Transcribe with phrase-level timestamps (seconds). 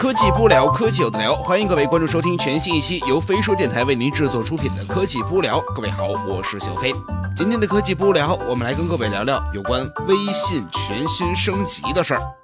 [0.00, 5.60] 科技不聊，科技有的聊，欢迎各位关注收听全新一期由飞说电台为您制作出品的科技不聊。
[5.74, 6.94] 各位好，我是小飞。
[7.36, 12.39] 今天的科技不聊，我们来跟各位聊聊有关微信全新升级的事儿。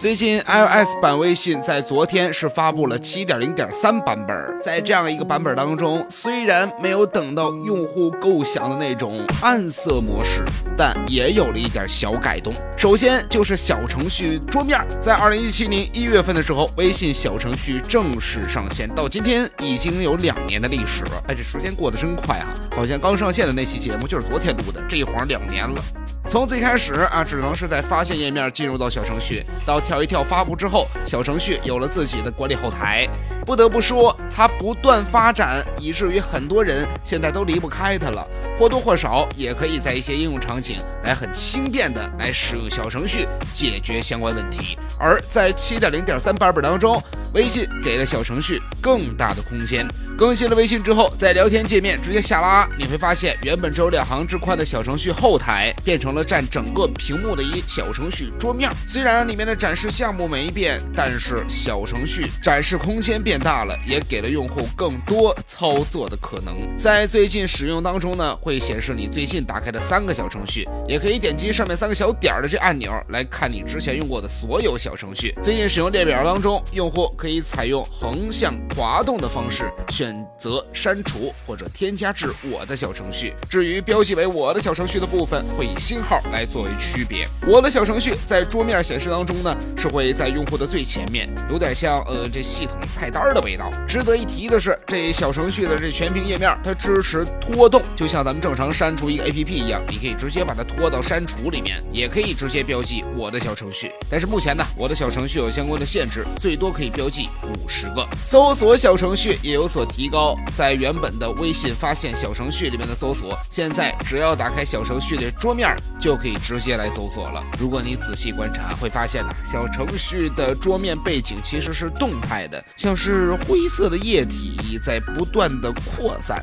[0.00, 10.42] 最近 iOS 版微信在昨天是发布了7.0.3版本，在这样一个版本当中，虽然没有等到用户构想的那种暗色模式，
[10.74, 12.54] 但也有了一点小改动。
[12.78, 21.22] 首先就是小程序桌面，在2017年1月份的时候，微信小程序正式上线，到今天已经有两年的历史了。
[21.28, 25.82] 哎，这时间过得真快啊，好像刚上线的那期节目就是昨天录的，这一晃两年了。
[26.26, 33.08] 从最开始啊，只能是在发现页面进入到小程序，到跳一跳发布之后，小程序有了自己的管理后台。
[33.44, 38.24] 不得不说，它不断发展，以至于很多人现在都离不开它了。
[38.58, 44.78] 或多或少也可以在一些应用场景来很轻便的来使用小程序解决相关问题。
[44.98, 49.88] 而在七点零点三版本当中，微信给了小程序更大的空间。
[50.20, 58.70] 更新了微信之后，在聊天界面直接下拉，你会发现原本只有两行之宽的小程序后台变成了占整个屏幕的一小程序桌面。
[58.86, 66.54] 虽然里面的展示项目没变，但是小程序展示空间变大了，也给了用户更多操作的可能。
[66.76, 75.34] 在最近使用当中呢，会显示你最近打开的三个小程序，也可以点击上面三个小点儿的这按钮来看你之前用过的所有小程序。
[75.42, 80.09] 最近使用列表当中，用户可以采用横向滑动的方式选。
[80.10, 83.32] 选择删除或者添加至我的小程序。
[83.48, 87.28] 至于标记为我的小程序的部分，会以星号来作为区别。
[87.46, 93.70] 我的小程序在桌面显示当中呢，是会在用户的最前面，有点像呃这系统菜单的味道。
[93.86, 103.92] 值得一提的是，这小程序的这全屏页面它支持拖动，就像咱们正常删除一个 APP 一样，你可以直接把它拖到删除里面，也可以直接标记我的小程序。
[104.10, 108.04] 但是目前呢，我的小程序有相关的限制，最多可以标记五十个。
[108.24, 109.99] 搜索小程序也有所提。
[110.00, 117.44] 提高在原本的微信发现小程序里面的搜索，现在只要打开小程序的桌面，就可以直接来搜索了。
[117.58, 126.42] 如果你仔细观察，会发现呢，小程序的桌面背景其实是动态的，像是灰色的液体在不断的扩散。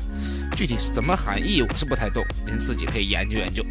[0.54, 3.64] 具体是什么含义，我是不太懂，您自己可以研究研究。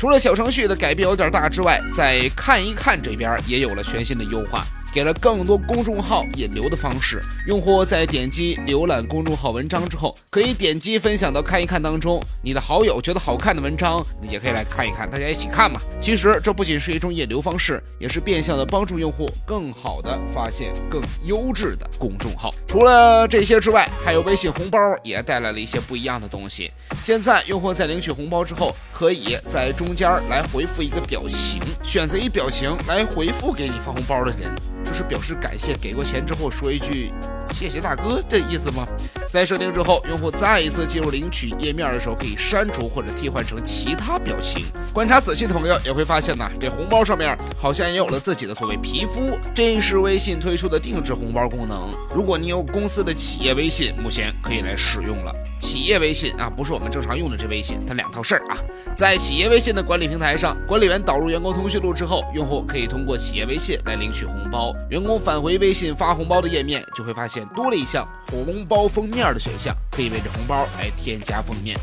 [0.00, 4.66] 除了小程序的改变有点大之外，在看一看这边也有了全新的优化。
[4.92, 15.80] 给了更多公众号引流的方式，用户在点击浏览公众号文章之后，可以点击分享到看一看当中，你的好友觉得好看的文章，也可以来看一看，大家一起看嘛。
[16.00, 22.54] 其实这不仅是一种引流方式，也是变相的帮助用户更好的发现更优质的公众号。
[22.66, 26.70] 除了这些之外，还有微信红包也带来了一些不一样的东西。
[27.02, 34.54] 现在用户在领取红包之后，可以在中间来回复一个表情，选择一表情来回复给你发红包的人。
[34.88, 37.12] 就是表示感谢，给过钱之后说一句
[37.52, 38.88] 谢谢大哥的意思吗？
[39.30, 44.64] 在设定之后，用户再一次进入领取页面的时候，可以删除或者替换成其他表情。
[44.92, 51.94] 观察仔细的朋友也会发现呢，这红包上面好像也有了自己的所谓皮肤，这是微信推出的定制红包功能。
[52.14, 55.34] 如果你有公司的企业微信，目前可以来使用了。
[55.60, 58.56] 企业微信啊，不是我们正常用的这微信，它两套事儿啊。
[58.96, 64.72] 在企业微信的管理平台上，管理员导入员工通讯录之后，用户可以通过企业微信来领取红包。
[64.88, 71.78] 员工返回微信发红包的页面，就会发现多了一项红包封面的选项，可以为这红包来添加封面。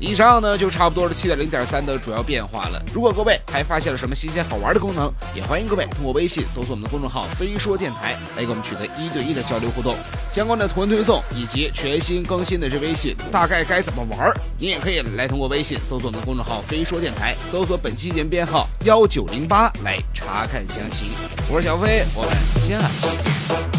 [0.00, 2.80] 以上呢，就差不多是七点零点三的主要变化了。
[2.94, 9.96] 如果各位还发现了什么新鲜好玩的功能，也欢迎各位通过微信搜索我们的公众号“飞说电台”来跟我们取得一对一的交流互动。
[10.30, 21.08] 相关的图文推送以及全新更新的这微信大概该怎么玩，你也可以来通过微信搜索我们的公众号“飞说电台”，搜索本期节目编号幺九零八来查看详情。
[21.50, 23.77] 我是小飞，我们下期见。